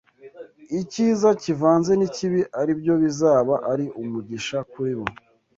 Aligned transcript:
icyiza 0.79 1.29
kivanze 1.41 1.91
n’ikibi 1.95 2.41
ari 2.59 2.71
byo 2.79 2.93
bizaba 3.03 3.53
ari 3.71 3.85
umugisha 4.01 4.57
kuri 4.71 4.93
bo 4.99 5.07